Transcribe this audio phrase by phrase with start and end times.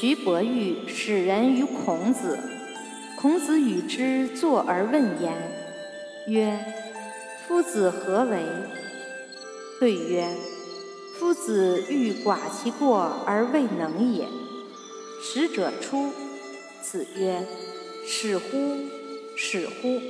[0.00, 2.38] 徐伯玉使人于孔子，
[3.20, 5.34] 孔子与之坐而问焉，
[6.26, 6.58] 曰
[7.46, 8.42] ：“夫子何为？”
[9.78, 10.26] 对曰
[11.20, 14.26] ：“夫子欲寡其过而未能也。”
[15.22, 16.10] 使者出，
[16.80, 17.46] 子曰
[18.08, 18.78] ：“使乎！
[19.36, 20.00] 使乎！”